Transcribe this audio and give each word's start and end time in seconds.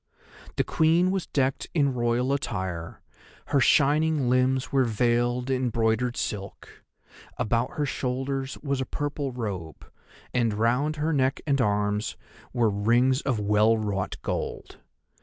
The 0.55 0.63
Queen 0.63 1.11
was 1.11 1.27
decked 1.27 1.67
in 1.75 1.93
Royal 1.93 2.33
attire, 2.33 3.03
her 3.49 3.59
shining 3.59 4.31
limbs 4.31 4.71
were 4.71 4.85
veiled 4.85 5.51
in 5.51 5.69
broidered 5.69 6.17
silk; 6.17 6.83
about 7.37 7.73
her 7.73 7.85
shoulders 7.85 8.57
was 8.63 8.81
a 8.81 8.85
purple 8.87 9.31
robe, 9.31 9.85
and 10.33 10.55
round 10.55 10.95
her 10.95 11.13
neck 11.13 11.39
and 11.45 11.61
arms 11.61 12.17
were 12.51 12.71
rings 12.71 13.21
of 13.21 13.39
well 13.39 13.77
wrought 13.77 14.17
gold. 14.23 14.79